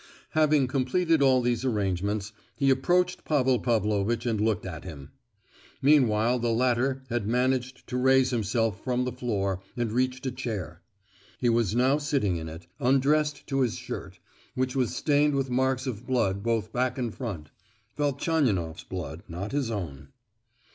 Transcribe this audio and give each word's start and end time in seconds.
Having 0.31 0.65
completed 0.65 1.21
all 1.21 1.41
these 1.43 1.63
arrangements, 1.63 2.33
he 2.55 2.71
approached 2.71 3.23
Pavel 3.23 3.59
Pavlovitch 3.59 4.25
and 4.25 4.41
looked 4.41 4.65
at 4.65 4.83
him. 4.83 5.11
Meanwhile 5.79 6.39
the 6.39 6.51
latter 6.51 7.03
had 7.11 7.27
managed 7.27 7.85
to 7.85 7.97
raise 7.97 8.31
himself 8.31 8.83
from 8.83 9.05
the 9.05 9.11
floor 9.11 9.61
and 9.77 9.91
reach 9.91 10.25
a 10.25 10.31
chair; 10.31 10.81
he 11.37 11.49
was 11.49 11.75
now 11.75 11.99
sitting 11.99 12.37
in 12.37 12.49
it—undressed 12.49 13.45
to 13.45 13.59
his 13.61 13.75
shirt, 13.75 14.19
which 14.55 14.75
was 14.75 14.95
stained 14.95 15.35
with 15.35 15.51
marks 15.51 15.85
of 15.85 16.07
blood 16.07 16.41
both 16.41 16.73
back 16.73 16.97
and 16.97 17.13
front—Velchaninoff's 17.13 18.83
blood, 18.85 19.21
not 19.27 19.51
his 19.51 19.69
own. 19.69 20.07